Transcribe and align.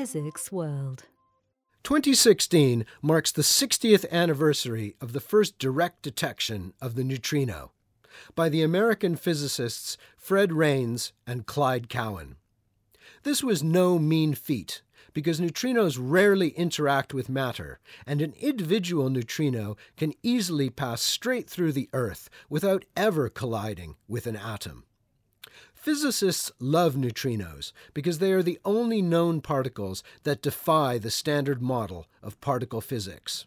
Physics 0.00 0.50
World. 0.50 1.04
2016 1.82 2.86
marks 3.02 3.30
the 3.30 3.42
60th 3.42 4.10
anniversary 4.10 4.96
of 4.98 5.12
the 5.12 5.20
first 5.20 5.58
direct 5.58 6.00
detection 6.00 6.72
of 6.80 6.94
the 6.94 7.04
neutrino 7.04 7.72
by 8.34 8.48
the 8.48 8.62
American 8.62 9.14
physicists 9.14 9.98
Fred 10.16 10.54
Reines 10.54 11.12
and 11.26 11.44
Clyde 11.44 11.90
Cowan. 11.90 12.36
This 13.24 13.44
was 13.44 13.62
no 13.62 13.98
mean 13.98 14.32
feat 14.32 14.80
because 15.12 15.38
neutrinos 15.38 15.98
rarely 16.00 16.48
interact 16.48 17.12
with 17.12 17.28
matter, 17.28 17.78
and 18.06 18.22
an 18.22 18.32
individual 18.40 19.10
neutrino 19.10 19.76
can 19.98 20.14
easily 20.22 20.70
pass 20.70 21.02
straight 21.02 21.50
through 21.50 21.72
the 21.72 21.90
Earth 21.92 22.30
without 22.48 22.86
ever 22.96 23.28
colliding 23.28 23.96
with 24.08 24.26
an 24.26 24.36
atom. 24.36 24.84
Physicists 25.80 26.52
love 26.58 26.94
neutrinos 26.94 27.72
because 27.94 28.18
they 28.18 28.32
are 28.32 28.42
the 28.42 28.60
only 28.66 29.00
known 29.00 29.40
particles 29.40 30.02
that 30.24 30.42
defy 30.42 30.98
the 30.98 31.10
standard 31.10 31.62
model 31.62 32.06
of 32.22 32.38
particle 32.42 32.82
physics. 32.82 33.46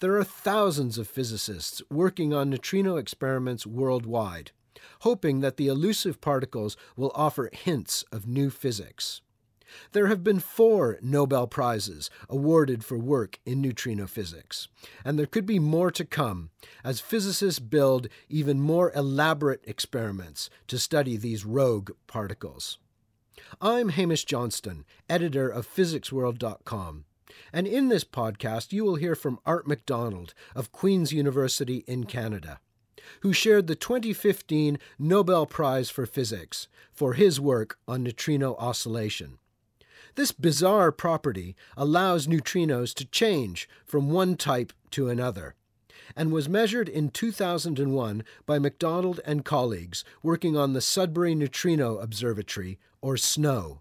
There 0.00 0.16
are 0.16 0.24
thousands 0.24 0.96
of 0.96 1.06
physicists 1.06 1.82
working 1.90 2.32
on 2.32 2.48
neutrino 2.48 2.96
experiments 2.96 3.66
worldwide, 3.66 4.52
hoping 5.00 5.40
that 5.40 5.58
the 5.58 5.68
elusive 5.68 6.22
particles 6.22 6.78
will 6.96 7.12
offer 7.14 7.50
hints 7.52 8.06
of 8.10 8.26
new 8.26 8.48
physics. 8.48 9.20
There 9.92 10.06
have 10.06 10.22
been 10.22 10.40
four 10.40 10.98
Nobel 11.02 11.46
Prizes 11.46 12.10
awarded 12.28 12.84
for 12.84 12.98
work 12.98 13.38
in 13.44 13.60
neutrino 13.60 14.06
physics, 14.06 14.68
and 15.04 15.18
there 15.18 15.26
could 15.26 15.46
be 15.46 15.58
more 15.58 15.90
to 15.92 16.04
come 16.04 16.50
as 16.84 17.00
physicists 17.00 17.58
build 17.58 18.08
even 18.28 18.60
more 18.60 18.92
elaborate 18.94 19.64
experiments 19.64 20.50
to 20.68 20.78
study 20.78 21.16
these 21.16 21.44
rogue 21.44 21.90
particles. 22.06 22.78
I'm 23.60 23.90
Hamish 23.90 24.24
Johnston, 24.24 24.84
editor 25.08 25.48
of 25.48 25.68
PhysicsWorld.com, 25.68 27.04
and 27.52 27.66
in 27.66 27.88
this 27.88 28.04
podcast 28.04 28.72
you 28.72 28.84
will 28.84 28.96
hear 28.96 29.14
from 29.14 29.38
Art 29.44 29.66
McDonald 29.66 30.34
of 30.54 30.72
Queen's 30.72 31.12
University 31.12 31.84
in 31.86 32.04
Canada 32.04 32.60
who 33.20 33.32
shared 33.32 33.66
the 33.66 33.74
2015 33.74 34.78
Nobel 34.98 35.46
Prize 35.46 35.90
for 35.90 36.06
Physics 36.06 36.68
for 36.92 37.14
his 37.14 37.40
work 37.40 37.78
on 37.86 38.02
neutrino 38.02 38.54
oscillation. 38.56 39.38
This 40.16 40.32
bizarre 40.32 40.92
property 40.92 41.54
allows 41.76 42.26
neutrinos 42.26 42.94
to 42.94 43.04
change 43.04 43.68
from 43.84 44.10
one 44.10 44.36
type 44.36 44.72
to 44.92 45.10
another 45.10 45.54
and 46.16 46.32
was 46.32 46.48
measured 46.48 46.88
in 46.88 47.10
2001 47.10 48.24
by 48.46 48.58
McDonald 48.58 49.20
and 49.26 49.44
colleagues 49.44 50.04
working 50.22 50.56
on 50.56 50.72
the 50.72 50.80
Sudbury 50.80 51.34
Neutrino 51.34 51.98
Observatory, 51.98 52.78
or 53.02 53.18
SNO. 53.18 53.80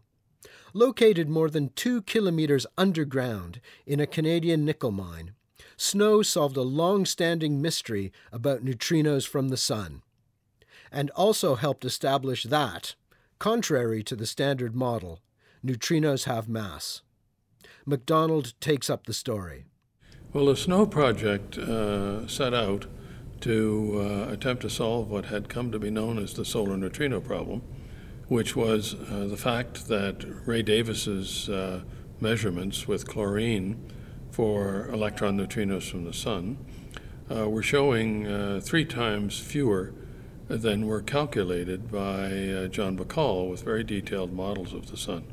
Located 0.73 1.29
more 1.29 1.49
than 1.49 1.69
two 1.69 2.01
kilometers 2.01 2.67
underground 2.77 3.61
in 3.85 4.01
a 4.01 4.07
Canadian 4.07 4.65
nickel 4.65 4.91
mine, 4.91 5.35
SNO 5.77 6.21
solved 6.21 6.57
a 6.57 6.61
long 6.63 7.05
standing 7.05 7.61
mystery 7.61 8.11
about 8.33 8.65
neutrinos 8.65 9.25
from 9.25 9.47
the 9.47 9.57
Sun, 9.57 10.01
and 10.91 11.09
also 11.11 11.55
helped 11.55 11.85
establish 11.85 12.43
that, 12.43 12.95
contrary 13.39 14.03
to 14.03 14.17
the 14.17 14.25
standard 14.25 14.75
model, 14.75 15.21
neutrinos 15.65 16.25
have 16.25 16.47
mass. 16.47 17.01
McDonald 17.85 18.53
takes 18.59 18.89
up 18.89 19.05
the 19.05 19.13
story. 19.13 19.65
Well, 20.33 20.45
the 20.45 20.55
SNO 20.55 20.87
project 20.87 21.57
uh, 21.57 22.27
set 22.27 22.53
out 22.53 22.87
to 23.41 24.01
uh, 24.29 24.33
attempt 24.33 24.63
to 24.63 24.69
solve 24.69 25.09
what 25.09 25.25
had 25.25 25.49
come 25.49 25.71
to 25.71 25.79
be 25.79 25.89
known 25.89 26.17
as 26.17 26.33
the 26.33 26.43
solar 26.43 26.77
neutrino 26.77 27.21
problem, 27.21 27.61
which 28.27 28.55
was 28.55 28.95
uh, 28.95 29.27
the 29.27 29.37
fact 29.37 29.87
that 29.87 30.25
Ray 30.45 30.61
Davis's 30.61 31.47
uh, 31.47 31.83
measurements 32.19 32.87
with 32.87 33.07
chlorine 33.07 33.91
for 34.31 34.89
electron 34.89 35.37
neutrinos 35.37 35.89
from 35.89 36.03
the 36.03 36.13
sun 36.13 36.57
uh, 37.33 37.49
were 37.49 37.63
showing 37.63 38.27
uh, 38.27 38.59
three 38.61 38.85
times 38.85 39.39
fewer 39.39 39.93
than 40.47 40.85
were 40.85 41.01
calculated 41.01 41.91
by 41.91 42.67
John 42.71 42.97
Bahcall 42.97 43.49
with 43.49 43.63
very 43.63 43.83
detailed 43.83 44.31
models 44.31 44.73
of 44.73 44.91
the 44.91 44.97
sun. 44.97 45.25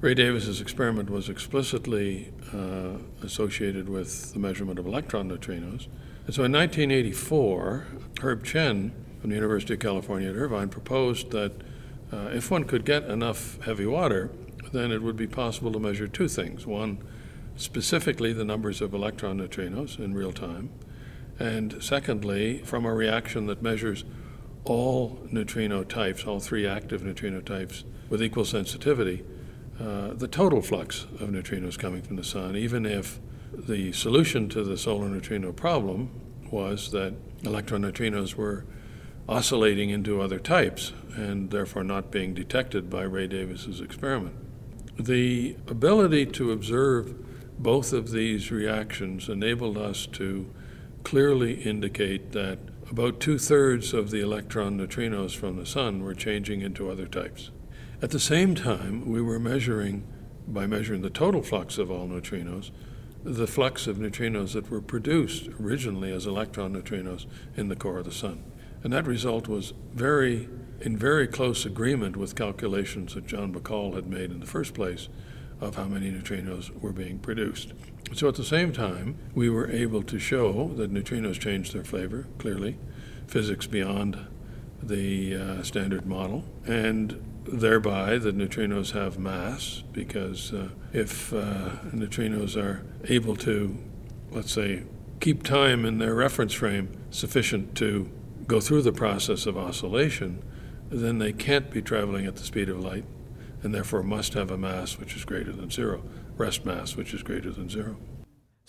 Ray 0.00 0.14
Davis's 0.14 0.60
experiment 0.60 1.10
was 1.10 1.28
explicitly 1.28 2.32
uh, 2.54 2.98
associated 3.24 3.88
with 3.88 4.32
the 4.32 4.38
measurement 4.38 4.78
of 4.78 4.86
electron 4.86 5.28
neutrinos. 5.28 5.88
And 6.24 6.34
so 6.34 6.44
in 6.44 6.52
1984, 6.52 7.86
Herb 8.20 8.44
Chen 8.44 8.92
from 9.20 9.30
the 9.30 9.34
University 9.34 9.74
of 9.74 9.80
California 9.80 10.30
at 10.30 10.36
Irvine 10.36 10.68
proposed 10.68 11.32
that 11.32 11.50
uh, 12.12 12.28
if 12.32 12.48
one 12.48 12.62
could 12.62 12.84
get 12.84 13.02
enough 13.04 13.60
heavy 13.62 13.86
water, 13.86 14.30
then 14.72 14.92
it 14.92 15.02
would 15.02 15.16
be 15.16 15.26
possible 15.26 15.72
to 15.72 15.80
measure 15.80 16.06
two 16.06 16.28
things. 16.28 16.64
One, 16.64 17.02
specifically 17.56 18.32
the 18.32 18.44
numbers 18.44 18.80
of 18.80 18.94
electron 18.94 19.40
neutrinos 19.40 19.98
in 19.98 20.14
real 20.14 20.32
time, 20.32 20.70
and 21.40 21.82
secondly, 21.82 22.58
from 22.58 22.84
a 22.84 22.94
reaction 22.94 23.46
that 23.46 23.62
measures 23.62 24.04
all 24.62 25.18
neutrino 25.32 25.82
types, 25.82 26.24
all 26.24 26.38
three 26.38 26.68
active 26.68 27.02
neutrino 27.02 27.40
types, 27.40 27.82
with 28.08 28.22
equal 28.22 28.44
sensitivity 28.44 29.24
uh, 29.80 30.14
the 30.14 30.28
total 30.28 30.60
flux 30.60 31.04
of 31.20 31.28
neutrinos 31.30 31.78
coming 31.78 32.02
from 32.02 32.16
the 32.16 32.24
sun, 32.24 32.56
even 32.56 32.84
if 32.84 33.20
the 33.52 33.92
solution 33.92 34.48
to 34.48 34.64
the 34.64 34.76
solar 34.76 35.08
neutrino 35.08 35.52
problem 35.52 36.10
was 36.50 36.90
that 36.90 37.14
electron 37.44 37.82
neutrinos 37.82 38.34
were 38.34 38.64
oscillating 39.28 39.90
into 39.90 40.20
other 40.20 40.38
types 40.38 40.92
and 41.14 41.50
therefore 41.50 41.84
not 41.84 42.10
being 42.10 42.34
detected 42.34 42.88
by 42.88 43.02
Ray 43.02 43.26
Davis's 43.26 43.80
experiment. 43.80 44.34
The 44.98 45.56
ability 45.68 46.26
to 46.26 46.50
observe 46.50 47.14
both 47.58 47.92
of 47.92 48.10
these 48.10 48.50
reactions 48.50 49.28
enabled 49.28 49.76
us 49.76 50.06
to 50.06 50.52
clearly 51.04 51.54
indicate 51.62 52.32
that 52.32 52.58
about 52.90 53.20
two 53.20 53.38
thirds 53.38 53.92
of 53.92 54.10
the 54.10 54.20
electron 54.20 54.78
neutrinos 54.78 55.36
from 55.36 55.56
the 55.56 55.66
sun 55.66 56.02
were 56.02 56.14
changing 56.14 56.62
into 56.62 56.90
other 56.90 57.06
types. 57.06 57.50
At 58.00 58.10
the 58.10 58.20
same 58.20 58.54
time, 58.54 59.10
we 59.10 59.20
were 59.20 59.40
measuring, 59.40 60.06
by 60.46 60.68
measuring 60.68 61.02
the 61.02 61.10
total 61.10 61.42
flux 61.42 61.78
of 61.78 61.90
all 61.90 62.06
neutrinos, 62.06 62.70
the 63.24 63.48
flux 63.48 63.88
of 63.88 63.96
neutrinos 63.96 64.52
that 64.52 64.70
were 64.70 64.80
produced 64.80 65.48
originally 65.60 66.12
as 66.12 66.24
electron 66.24 66.74
neutrinos 66.74 67.26
in 67.56 67.66
the 67.66 67.74
core 67.74 67.98
of 67.98 68.04
the 68.04 68.12
sun. 68.12 68.44
And 68.84 68.92
that 68.92 69.08
result 69.08 69.48
was 69.48 69.72
very, 69.94 70.48
in 70.80 70.96
very 70.96 71.26
close 71.26 71.66
agreement 71.66 72.16
with 72.16 72.36
calculations 72.36 73.14
that 73.14 73.26
John 73.26 73.52
Bahcall 73.52 73.96
had 73.96 74.06
made 74.06 74.30
in 74.30 74.38
the 74.38 74.46
first 74.46 74.74
place 74.74 75.08
of 75.60 75.74
how 75.74 75.86
many 75.86 76.12
neutrinos 76.12 76.70
were 76.80 76.92
being 76.92 77.18
produced. 77.18 77.72
So 78.14 78.28
at 78.28 78.36
the 78.36 78.44
same 78.44 78.72
time, 78.72 79.18
we 79.34 79.50
were 79.50 79.68
able 79.68 80.04
to 80.04 80.20
show 80.20 80.68
that 80.76 80.94
neutrinos 80.94 81.40
change 81.40 81.72
their 81.72 81.82
flavor, 81.82 82.28
clearly, 82.38 82.78
physics 83.26 83.66
beyond 83.66 84.24
the 84.82 85.36
uh, 85.36 85.62
standard 85.62 86.06
model, 86.06 86.44
and 86.66 87.22
thereby 87.44 88.18
the 88.18 88.32
neutrinos 88.32 88.92
have 88.92 89.18
mass 89.18 89.82
because 89.92 90.52
uh, 90.52 90.68
if 90.92 91.32
uh, 91.32 91.70
neutrinos 91.92 92.56
are 92.56 92.84
able 93.04 93.36
to, 93.36 93.76
let's 94.30 94.52
say, 94.52 94.84
keep 95.20 95.42
time 95.42 95.84
in 95.84 95.98
their 95.98 96.14
reference 96.14 96.52
frame 96.52 96.90
sufficient 97.10 97.74
to 97.76 98.10
go 98.46 98.60
through 98.60 98.82
the 98.82 98.92
process 98.92 99.46
of 99.46 99.56
oscillation, 99.56 100.42
then 100.90 101.18
they 101.18 101.32
can't 101.32 101.70
be 101.70 101.82
traveling 101.82 102.26
at 102.26 102.36
the 102.36 102.44
speed 102.44 102.68
of 102.68 102.80
light 102.80 103.04
and 103.62 103.74
therefore 103.74 104.02
must 104.02 104.34
have 104.34 104.50
a 104.50 104.56
mass 104.56 104.98
which 104.98 105.16
is 105.16 105.24
greater 105.24 105.52
than 105.52 105.70
zero, 105.70 106.02
rest 106.36 106.64
mass 106.64 106.96
which 106.96 107.12
is 107.12 107.22
greater 107.22 107.50
than 107.50 107.68
zero. 107.68 107.96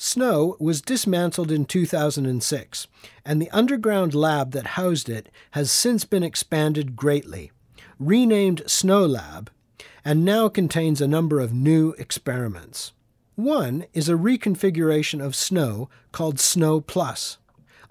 SNO 0.01 0.55
was 0.61 0.81
dismantled 0.81 1.51
in 1.51 1.65
2006, 1.65 2.87
and 3.25 3.41
the 3.41 3.51
underground 3.51 4.13
lab 4.13 4.51
that 4.51 4.67
housed 4.67 5.09
it 5.09 5.27
has 5.51 5.69
since 5.69 6.05
been 6.05 6.23
expanded 6.23 6.95
greatly 6.95 7.51
renamed 7.99 8.61
SNO 8.65 9.05
Lab, 9.05 9.51
and 10.05 10.23
now 10.23 10.47
contains 10.47 11.01
a 11.01 11.07
number 11.07 11.41
of 11.41 11.51
new 11.51 11.91
experiments. 11.97 12.93
One 13.35 13.87
is 13.93 14.07
a 14.07 14.13
reconfiguration 14.13 15.21
of 15.21 15.35
SNO 15.35 15.89
called 16.13 16.39
SNO 16.39 16.79
Plus, 16.79 17.37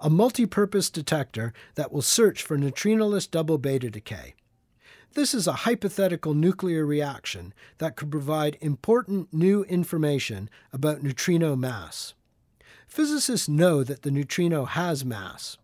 a 0.01 0.09
multi-purpose 0.09 0.89
detector 0.89 1.53
that 1.75 1.91
will 1.91 2.01
search 2.01 2.41
for 2.41 2.57
neutrinoless 2.57 3.29
double 3.29 3.59
beta 3.59 3.91
decay. 3.91 4.33
This 5.15 5.33
is 5.33 5.47
a 5.47 5.63
hypothetical 5.63 6.35
nuclear 6.35 6.85
reaction 6.85 7.53
that 7.79 7.95
could 7.95 8.11
provide 8.11 8.57
important 8.61 9.33
new 9.33 9.63
information 9.63 10.51
about 10.71 11.01
neutrino 11.01 11.55
mass. 11.55 12.13
Physicists 12.87 13.49
know 13.49 13.83
that 13.83 14.03
the 14.03 14.11
neutrino 14.11 14.65
has 14.65 15.03
mass, 15.03 15.57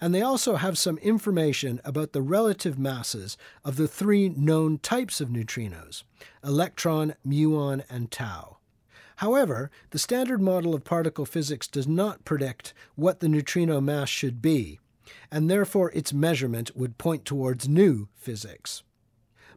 and 0.00 0.14
they 0.14 0.22
also 0.22 0.56
have 0.56 0.78
some 0.78 0.96
information 0.98 1.78
about 1.84 2.12
the 2.12 2.22
relative 2.22 2.78
masses 2.78 3.36
of 3.64 3.76
the 3.76 3.86
three 3.86 4.30
known 4.30 4.78
types 4.78 5.20
of 5.20 5.28
neutrinos 5.28 6.02
electron, 6.42 7.14
muon, 7.26 7.84
and 7.90 8.10
tau. 8.10 8.56
However, 9.16 9.70
the 9.90 9.98
standard 9.98 10.40
model 10.40 10.74
of 10.74 10.84
particle 10.84 11.26
physics 11.26 11.68
does 11.68 11.86
not 11.86 12.24
predict 12.24 12.72
what 12.94 13.20
the 13.20 13.28
neutrino 13.28 13.80
mass 13.80 14.08
should 14.08 14.40
be, 14.40 14.78
and 15.30 15.50
therefore 15.50 15.90
its 15.92 16.12
measurement 16.12 16.76
would 16.76 16.98
point 16.98 17.24
towards 17.24 17.68
new 17.68 18.08
physics. 18.16 18.82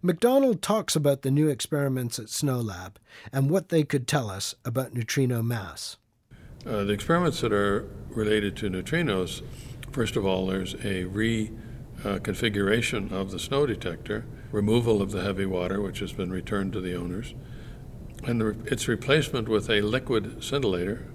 McDonald 0.02 0.62
talks 0.62 0.96
about 0.96 1.24
the 1.24 1.32
new 1.32 1.50
experiments 1.50 2.20
at 2.20 2.28
SNOLAB 2.28 2.94
and 3.34 3.50
what 3.50 3.68
they 3.70 3.84
could 3.84 4.08
tell 4.08 4.30
us 4.30 4.54
about 4.64 4.94
neutrino 4.94 5.42
mass. 5.42 5.98
Uh, 6.66 6.84
the 6.84 6.94
experiments 6.94 7.42
that 7.42 7.52
are 7.52 7.90
related 8.10 8.56
to 8.58 8.70
neutrinos, 8.70 9.42
first 9.92 10.16
of 10.16 10.26
all, 10.26 10.46
there's 10.48 10.76
a 10.76 11.04
reconfiguration 11.06 13.12
uh, 13.12 13.16
of 13.16 13.32
the 13.32 13.40
SNO 13.40 13.66
detector, 13.66 14.26
removal 14.52 15.02
of 15.02 15.12
the 15.12 15.22
heavy 15.22 15.46
water, 15.46 15.82
which 15.82 16.00
has 16.00 16.14
been 16.14 16.32
returned 16.32 16.72
to 16.74 16.82
the 16.82 16.96
owners, 16.96 17.34
and 18.26 18.42
the, 18.42 18.56
its 18.66 18.88
replacement 18.88 19.50
with 19.50 19.70
a 19.70 19.82
liquid 19.82 20.40
scintillator, 20.40 21.06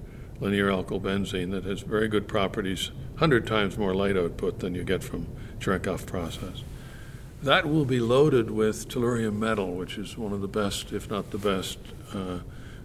linear 0.41 0.69
alkyl 0.69 1.01
benzene, 1.01 1.51
that 1.51 1.65
has 1.65 1.83
very 1.83 2.09
good 2.09 2.29
properties, 2.29 2.91
100 3.13 3.47
times 3.47 3.79
more 3.79 3.95
light 3.95 4.17
output 4.17 4.59
than 4.59 4.75
you 4.75 4.85
get 4.85 5.03
from 5.03 5.27
Cherenkov 5.59 6.07
process. 6.07 6.63
That 7.43 7.67
will 7.69 7.85
be 7.85 8.01
loaded 8.01 8.51
with 8.51 8.89
tellurium 8.89 9.39
metal, 9.39 9.75
which 9.75 9.99
is 9.99 10.17
one 10.17 10.33
of 10.33 10.41
the 10.41 10.49
best, 10.49 10.93
if 10.93 11.11
not 11.11 11.31
the 11.31 11.39
best, 11.39 11.79
uh, 12.13 12.39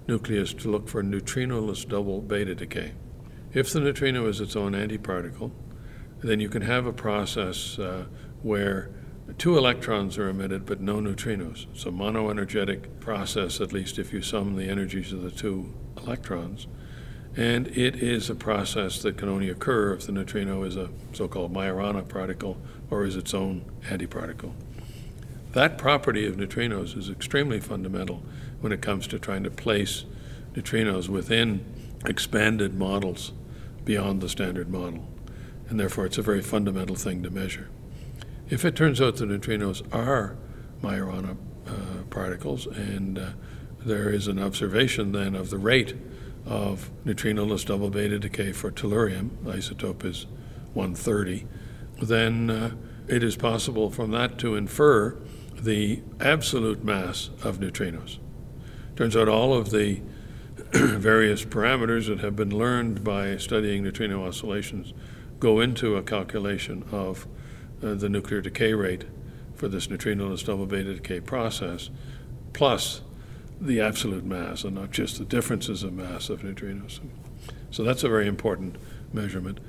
nucleus 0.08 0.54
to 0.56 0.70
look 0.70 0.90
for 0.90 1.04
neutrinoless 1.04 1.88
double 1.88 2.20
beta 2.20 2.56
decay. 2.56 2.94
If 3.54 3.72
the 3.72 3.80
neutrino 3.80 4.28
is 4.28 4.42
its 4.42 4.56
own 4.56 4.74
antiparticle, 4.74 5.52
then 6.22 6.40
you 6.40 6.50
can 6.50 6.64
have 6.64 6.86
a 6.86 6.94
process 6.94 7.80
uh, 7.80 8.06
where 8.42 8.90
two 9.38 9.58
electrons 9.58 10.18
are 10.18 10.30
emitted 10.30 10.66
but 10.66 10.82
no 10.82 10.98
neutrinos. 10.98 11.68
It's 11.72 11.86
a 11.86 11.90
monoenergetic 11.90 13.00
process, 13.00 13.62
at 13.62 13.72
least 13.72 13.98
if 13.98 14.12
you 14.12 14.22
sum 14.22 14.56
the 14.56 14.70
energies 14.70 15.14
of 15.14 15.22
the 15.22 15.32
two 15.32 15.74
electrons. 15.98 16.68
And 17.40 17.68
it 17.68 18.04
is 18.04 18.30
a 18.30 18.36
process 18.36 19.02
that 19.02 19.16
can 19.16 19.30
only 19.30 19.50
occur 19.50 19.94
if 19.94 20.06
the 20.06 20.12
neutrino 20.12 20.64
is 20.64 20.76
a 20.76 20.90
so 21.14 21.30
called 21.30 21.54
Majorana 21.54 22.06
particle 22.06 22.58
or 22.92 23.06
is 23.06 23.16
its 23.16 23.34
own 23.34 23.64
antiparticle. 23.84 24.52
That 25.54 25.78
property 25.78 26.28
of 26.28 26.36
neutrinos 26.36 26.98
is 26.98 27.10
extremely 27.10 27.62
fundamental 27.62 28.22
when 28.60 28.74
it 28.74 28.82
comes 28.82 29.08
to 29.08 29.20
trying 29.20 29.46
to 29.46 29.50
place 29.50 30.04
neutrinos 30.54 31.08
within 31.08 31.64
expanded 32.06 32.76
models 32.76 33.32
beyond 33.86 34.20
the 34.20 34.28
standard 34.28 34.70
model. 34.70 35.08
And 35.70 35.80
therefore, 35.80 36.08
it's 36.08 36.18
a 36.18 36.22
very 36.22 36.42
fundamental 36.42 36.98
thing 36.98 37.24
to 37.24 37.30
measure. 37.30 37.70
If 38.50 38.66
it 38.66 38.76
turns 38.76 39.00
out 39.00 39.16
that 39.16 39.30
neutrinos 39.30 39.82
are 39.94 40.36
Majorana 40.84 41.38
uh, 41.66 41.72
particles, 42.10 42.68
and 42.68 43.18
uh, 43.18 43.30
there 43.86 44.10
is 44.10 44.28
an 44.28 44.40
observation 44.40 45.14
then 45.14 45.36
of 45.36 45.52
the 45.52 45.58
rate 45.58 45.96
of 46.46 46.92
neutrinoless 47.06 47.66
double 47.66 47.90
beta 47.90 48.20
decay 48.20 48.52
for 48.52 48.72
tellurium, 48.72 49.32
the 49.44 49.52
isotope 49.54 50.04
is 50.06 50.26
130, 50.74 51.46
then 52.02 52.50
uh, 52.50 52.72
it 53.08 53.24
is 53.24 53.36
possible 53.36 53.90
from 53.90 54.12
that 54.12 54.38
to 54.40 54.56
infer 54.56 55.18
the 55.54 56.02
absolute 56.20 56.84
mass 56.84 57.30
of 57.44 57.60
neutrinos. 57.60 58.20
Turns 58.96 59.16
out 59.16 59.28
all 59.28 59.54
of 59.54 59.72
the 59.72 60.02
various 60.74 61.44
parameters 61.46 62.08
that 62.08 62.20
have 62.20 62.36
been 62.36 62.56
learned 62.56 63.04
by 63.04 63.38
studying 63.38 63.84
neutrino 63.84 64.26
oscillations 64.26 64.94
go 65.40 65.60
into 65.60 65.96
a 65.96 66.04
calculation 66.04 66.84
of 66.92 67.28
uh, 67.82 67.94
the 67.94 68.10
nuclear 68.10 68.42
decay 68.42 68.74
rate 68.74 69.06
for 69.56 69.68
this 69.68 69.88
neutrinoless 69.88 70.46
double 70.46 70.66
beta 70.66 70.94
decay 70.94 71.20
process, 71.20 71.90
plus 72.54 73.02
the 73.62 73.82
absolute 73.82 74.24
mass, 74.24 74.64
and 74.64 74.76
not 74.76 74.92
just 74.92 75.18
the 75.18 75.26
differences 75.26 75.84
of 75.84 75.94
mass 75.94 76.30
of 76.30 76.42
neutrinos. 76.42 77.00
So 77.72 77.84
that's 77.84 78.04
a 78.04 78.10
very 78.10 78.28
important 78.28 78.78
measurement. 79.14 79.60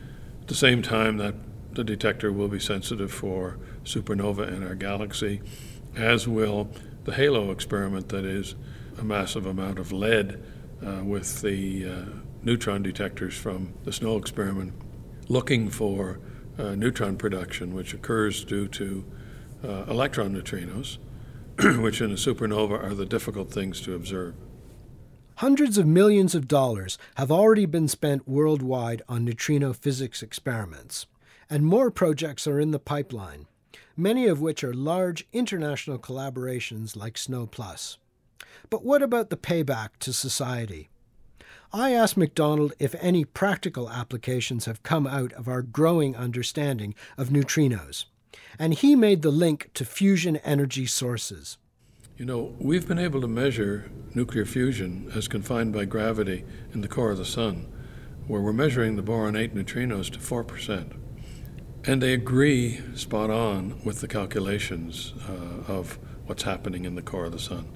At 0.43 0.49
the 0.49 0.55
same 0.55 0.83
time, 0.83 1.17
that 1.19 1.35
the 1.73 1.85
detector 1.85 2.33
will 2.33 2.49
be 2.49 2.61
sensitive 2.61 3.13
for 3.13 3.59
supernova 3.85 4.49
in 4.49 4.67
our 4.67 4.75
galaxy, 4.75 5.41
as 5.97 6.27
will 6.27 6.71
the 7.05 7.13
HALO 7.13 7.51
experiment, 7.51 8.09
that 8.11 8.25
is, 8.25 8.55
a 8.99 9.05
massive 9.05 9.47
amount 9.47 9.79
of 9.79 9.93
lead 9.93 10.43
uh, 10.85 11.03
with 11.05 11.41
the 11.43 11.87
uh, 11.87 12.05
neutron 12.43 12.83
detectors 12.83 13.35
from 13.35 13.73
the 13.85 13.93
SNO 13.93 14.17
experiment, 14.19 14.73
looking 15.29 15.69
for 15.69 16.21
uh, 16.59 16.75
neutron 16.75 17.17
production, 17.17 17.75
which 17.75 17.95
occurs 17.95 18.45
due 18.45 18.69
to 18.69 19.05
uh, 19.65 19.85
electron 19.89 20.35
neutrinos, 20.35 20.99
which 21.81 22.01
in 22.01 22.11
a 22.11 22.15
supernova 22.15 22.83
are 22.83 22.95
the 22.95 23.07
difficult 23.07 23.51
things 23.51 23.81
to 23.83 23.95
observe. 23.95 24.35
Hundreds 25.37 25.79
of 25.79 25.87
millions 25.87 26.35
of 26.35 26.49
dollars 26.49 26.99
have 27.17 27.31
already 27.33 27.65
been 27.67 27.89
spent 27.89 28.29
worldwide 28.29 29.03
on 29.09 29.25
neutrino 29.25 29.73
physics 29.73 30.23
experiments 30.23 31.07
and 31.51 31.67
more 31.67 31.91
projects 31.91 32.47
are 32.47 32.61
in 32.61 32.71
the 32.71 32.79
pipeline, 32.79 33.47
many 33.97 34.27
of 34.27 34.41
which 34.41 34.63
are 34.63 34.73
large 34.73 35.27
international 35.33 35.99
collaborations 35.99 36.97
like 36.97 37.19
SNO 37.19 37.47
Plus. 37.47 37.99
But 38.71 38.85
what 38.85 39.03
about 39.03 39.31
the 39.31 39.37
payback 39.37 39.91
to 40.01 40.13
society? 40.13 40.89
I 41.73 41.93
asked 41.93 42.17
McDonald 42.17 42.73
if 42.79 42.95
any 43.01 43.25
practical 43.25 43.91
applications 43.91 44.65
have 44.65 44.83
come 44.83 45.07
out 45.07 45.33
of 45.33 45.49
our 45.49 45.63
growing 45.63 46.15
understanding 46.17 46.95
of 47.19 47.29
neutrinos, 47.29 48.05
and 48.59 48.75
he 48.75 48.95
made 48.97 49.23
the 49.23 49.31
link 49.31 49.71
to 49.75 49.85
fusion 49.85 50.37
energy 50.39 50.87
sources. 50.87 51.59
You 52.17 52.27
know, 52.27 52.55
we've 52.59 52.87
been 52.87 52.99
able 52.99 53.21
to 53.23 53.29
measure 53.29 53.91
nuclear 54.15 54.45
fusion 54.45 55.11
as 55.15 55.29
confined 55.29 55.73
by 55.73 55.87
gravity 55.87 56.45
in 56.75 56.83
the 56.83 56.89
core 56.89 57.13
of 57.13 57.19
the 57.19 57.25
Sun, 57.25 57.67
where 58.27 58.41
we're 58.41 58.53
measuring 58.53 58.97
the 58.97 59.03
boron 59.03 59.37
8 59.37 59.55
neutrinos 59.55 60.11
to 60.11 60.19
4%. 60.19 60.97
And 61.85 62.03
they 62.03 62.13
agree 62.13 62.81
spot 62.95 63.31
on 63.31 63.81
with 63.85 64.01
the 64.01 64.09
calculations 64.09 65.15
uh, 65.29 65.73
of 65.73 65.99
what's 66.27 66.43
happening 66.43 66.85
in 66.85 66.95
the 66.95 67.03
core 67.03 67.25
of 67.25 67.33
the 67.33 67.39
sun. 67.39 67.67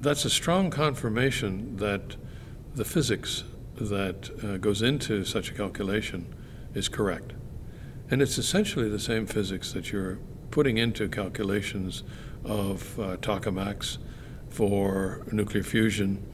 That's 0.00 0.24
a 0.24 0.30
strong 0.30 0.70
confirmation 0.70 1.76
that 1.76 2.16
the 2.74 2.84
physics 2.84 3.44
that 3.76 4.30
uh, 4.44 4.58
goes 4.58 4.80
into 4.80 5.24
such 5.24 5.50
a 5.50 5.54
calculation 5.54 6.34
is 6.72 6.88
correct. 6.88 7.32
And 8.14 8.22
it's 8.22 8.38
essentially 8.38 8.88
the 8.88 9.00
same 9.00 9.26
physics 9.26 9.72
that 9.72 9.90
you're 9.90 10.20
putting 10.52 10.78
into 10.78 11.08
calculations 11.08 12.04
of 12.44 12.96
uh, 13.00 13.16
tokamaks 13.16 13.98
for 14.50 15.26
nuclear 15.32 15.64
fusion 15.64 16.24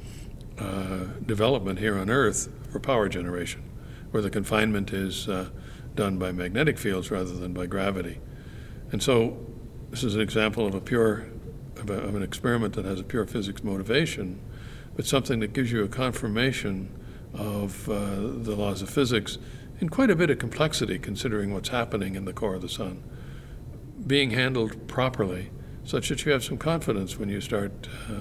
uh, 0.58 1.04
development 1.24 1.78
here 1.78 1.96
on 1.96 2.10
Earth 2.10 2.50
for 2.70 2.80
power 2.80 3.08
generation, 3.08 3.62
where 4.10 4.22
the 4.22 4.28
confinement 4.28 4.92
is 4.92 5.26
uh, 5.26 5.48
done 5.94 6.18
by 6.18 6.32
magnetic 6.32 6.76
fields 6.76 7.10
rather 7.10 7.32
than 7.32 7.54
by 7.54 7.64
gravity. 7.64 8.18
And 8.92 9.02
so 9.02 9.38
this 9.88 10.04
is 10.04 10.14
an 10.14 10.20
example 10.20 10.66
of 10.66 10.74
a 10.74 10.82
pure 10.82 11.28
of, 11.78 11.88
a, 11.88 11.94
of, 11.94 12.14
an 12.14 12.22
experiment 12.22 12.74
that 12.74 12.84
has 12.84 13.00
a 13.00 13.04
pure 13.04 13.24
physics 13.24 13.64
motivation, 13.64 14.38
but 14.96 15.06
something 15.06 15.40
that 15.40 15.54
gives 15.54 15.72
you 15.72 15.82
a 15.84 15.88
confirmation 15.88 16.94
of 17.32 17.88
uh, 17.88 18.16
the 18.16 18.54
laws 18.54 18.82
of 18.82 18.90
physics 18.90 19.38
in 19.80 19.88
quite 19.88 20.10
a 20.10 20.16
bit 20.16 20.30
of 20.30 20.38
complexity 20.38 20.98
considering 20.98 21.52
what's 21.52 21.70
happening 21.70 22.14
in 22.14 22.26
the 22.26 22.32
core 22.32 22.54
of 22.54 22.62
the 22.62 22.68
sun, 22.68 23.02
being 24.06 24.30
handled 24.30 24.86
properly 24.86 25.50
such 25.84 26.10
that 26.10 26.24
you 26.24 26.32
have 26.32 26.44
some 26.44 26.58
confidence 26.58 27.18
when 27.18 27.28
you 27.28 27.40
start 27.40 27.88
uh, 28.08 28.20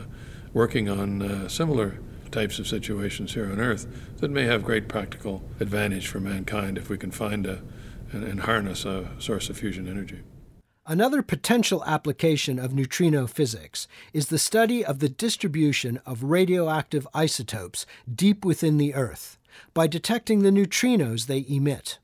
working 0.54 0.89
on 0.89 1.22
uh, 1.22 1.48
similar 1.48 2.00
types 2.32 2.60
of 2.60 2.68
situations 2.68 3.34
here 3.34 3.51
on 3.51 3.60
Earth 3.60 3.88
that 4.18 4.32
may 4.32 4.46
have 4.46 4.63
great 4.63 4.88
practical 4.88 5.44
advantage 5.60 6.08
for 6.08 6.20
mankind 6.20 6.78
if 6.78 6.89
we 6.89 6.98
can 6.98 7.12
find 7.12 7.46
a, 7.46 7.62
and, 8.12 8.24
and 8.24 8.42
harness 8.42 8.86
a 8.86 9.10
source 9.20 9.50
of 9.50 9.58
fusion 9.58 9.88
energy. 9.88 10.22
Another 10.86 11.22
potential 11.22 11.84
application 11.86 12.58
of 12.58 12.74
neutrino 12.74 13.28
physics 13.28 13.88
is 14.13 14.28
the 14.28 14.39
study 14.39 14.84
of 14.84 15.00
the 15.00 15.10
distribution 15.10 16.00
of 16.06 16.24
radioactive 16.24 17.08
isotopes 17.13 17.86
deep 18.12 18.44
within 18.44 18.78
the 18.78 18.96
Earth 18.96 19.38
by 19.74 19.88
detecting 19.88 20.39
the 20.39 20.51
neutrinos 20.51 21.28
they 21.28 21.46
emit. 21.50 22.00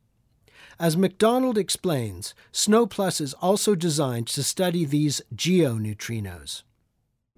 As 0.79 0.97
McDonald 0.97 1.57
explains, 1.57 2.33
SNO 2.51 2.87
Plus 2.87 3.21
is 3.21 3.33
also 3.35 3.75
designed 3.75 4.27
to 4.27 4.43
study 4.43 4.83
these 4.83 5.21
geoneutrinos. 5.33 6.63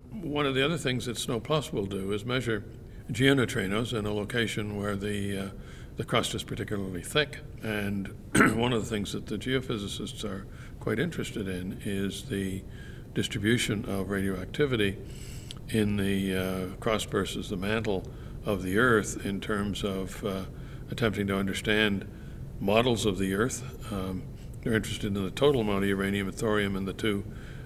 One 0.10 0.48
of 0.48 0.56
the 0.56 0.66
other 0.66 0.78
things 0.78 1.06
that 1.06 1.18
SNO 1.18 1.42
Plus 1.42 1.72
will 1.72 1.86
do 1.86 2.12
is 2.14 2.26
measure 2.26 2.64
geoneutrinos 3.12 3.98
in 3.98 4.06
a 4.06 4.14
location 4.14 4.76
where 4.76 4.96
the, 4.96 5.38
uh, 5.38 5.50
the 5.98 6.04
crust 6.04 6.34
is 6.34 6.44
particularly 6.44 7.04
thick. 7.04 7.40
And 7.62 8.16
one 8.56 8.74
of 8.74 8.84
the 8.84 8.90
things 8.90 9.14
that 9.14 9.28
the 9.28 9.38
geophysicists 9.38 10.24
are 10.24 10.48
quite 10.80 10.98
interested 10.98 11.48
in 11.48 11.80
is 11.86 12.24
the 12.24 12.64
distribution 13.14 13.86
of 13.86 14.10
radioactivity 14.10 14.98
in 15.70 15.98
the 15.98 16.36
uh, 16.36 16.76
crust 16.80 17.10
versus 17.10 17.50
the 17.50 17.58
mantle 17.58 18.04
of 18.48 18.64
the 18.64 18.78
Earth 18.78 19.26
in 19.26 19.42
terms 19.42 19.84
of 19.84 20.24
uh, 20.24 20.46
attempting 20.90 21.28
to 21.28 21.36
understand 21.36 22.08
models 22.62 23.06
of 23.06 23.18
the 23.18 23.34
Earth. 23.34 23.62
Um, 23.92 24.24
they're 24.64 24.74
interested 24.74 25.16
in 25.16 25.22
the 25.22 25.32
total 25.32 25.62
amount 25.62 25.84
of 25.84 25.90
uranium 25.90 26.30
and 26.30 26.36
thorium 26.36 26.78
in 26.78 26.86
the 26.86 26.94
two 26.94 27.26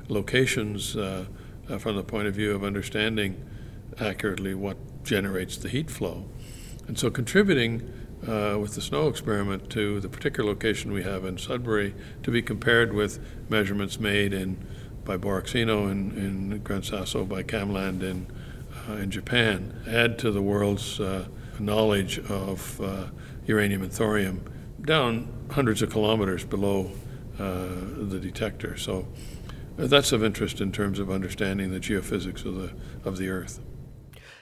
locations 0.09 0.95
uh, 0.95 1.25
uh, 1.69 1.77
from 1.77 1.95
the 1.95 2.03
point 2.03 2.27
of 2.27 2.33
view 2.33 2.51
of 2.53 2.63
understanding 2.63 3.47
accurately 3.99 4.55
what 4.55 5.03
generates 5.03 5.55
the 5.55 5.69
heat 5.69 5.91
flow. 5.91 6.25
And 6.87 6.97
so, 6.97 7.11
contributing 7.11 7.93
uh, 8.27 8.57
with 8.59 8.73
the 8.73 8.81
SNO 8.81 9.07
experiment 9.07 9.69
to 9.69 9.99
the 9.99 10.09
particular 10.09 10.49
location 10.49 10.91
we 10.91 11.03
have 11.03 11.25
in 11.25 11.37
Sudbury 11.37 11.93
to 12.23 12.31
be 12.31 12.41
compared 12.41 12.91
with 12.91 13.19
measurements 13.49 13.99
made 13.99 14.33
in 14.33 14.57
by 15.05 15.17
Borexino 15.17 15.91
in, 15.91 16.11
in 16.17 16.59
Gran 16.59 16.81
Sasso, 16.81 17.23
by 17.23 17.43
KamLAND 17.43 18.01
in, 18.01 18.27
in 18.89 19.11
Japan, 19.11 19.81
add 19.87 20.17
to 20.19 20.31
the 20.31 20.41
world's 20.41 20.99
uh, 20.99 21.27
knowledge 21.59 22.19
of 22.19 22.81
uh, 22.81 23.07
uranium 23.45 23.83
and 23.83 23.91
thorium 23.91 24.43
down 24.81 25.31
hundreds 25.51 25.81
of 25.81 25.89
kilometers 25.89 26.43
below 26.43 26.91
uh, 27.39 27.67
the 27.97 28.19
detector. 28.19 28.77
So 28.77 29.07
uh, 29.77 29.87
that's 29.87 30.11
of 30.11 30.23
interest 30.23 30.61
in 30.61 30.71
terms 30.71 30.99
of 30.99 31.09
understanding 31.09 31.71
the 31.71 31.79
geophysics 31.79 32.45
of 32.45 32.55
the, 32.55 32.73
of 33.07 33.17
the 33.17 33.29
Earth. 33.29 33.59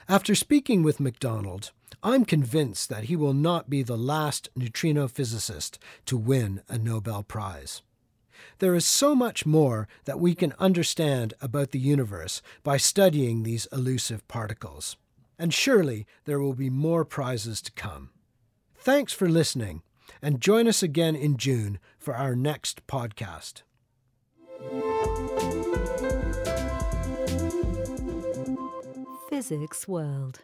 After 0.08 0.34
speaking 0.34 0.82
with 0.82 1.00
McDonald, 1.00 1.72
I'm 2.02 2.26
convinced 2.26 2.90
that 2.90 3.06
he 3.06 3.16
will 3.16 3.34
not 3.34 3.70
be 3.70 3.84
the 3.84 3.98
last 3.98 4.50
neutrino 4.56 5.08
physicist 5.08 5.78
to 6.06 6.18
win 6.18 6.62
a 6.68 6.78
Nobel 6.78 7.24
Prize. 7.24 7.82
There 8.60 8.76
is 8.76 8.86
so 8.86 9.16
much 9.16 9.46
more 9.46 9.88
that 10.06 10.20
we 10.20 10.36
can 10.36 10.54
understand 10.60 11.34
about 11.42 11.72
the 11.72 11.80
universe 11.80 12.42
by 12.64 12.78
studying 12.78 13.44
these 13.44 13.68
elusive 13.72 14.28
particles. 14.28 14.98
And 15.38 15.54
surely 15.54 16.06
there 16.26 16.40
will 16.40 16.54
be 16.54 16.70
more 16.70 17.06
prizes 17.06 17.62
to 17.62 17.72
come. 17.72 18.10
Thanks 18.76 19.14
for 19.14 19.30
listening, 19.30 19.82
and 20.22 20.42
join 20.42 20.68
us 20.68 20.84
again 20.84 21.16
in 21.16 21.38
June 21.38 21.80
for 21.98 22.16
our 22.16 22.36
next 22.36 22.86
podcast. 22.88 23.64
Physics 29.30 29.88
World 29.88 30.42